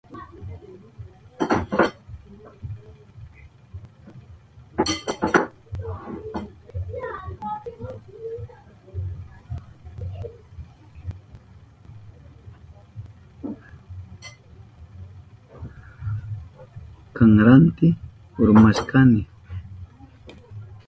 Kanranti 17.15 17.87
urmashkani. 18.41 19.23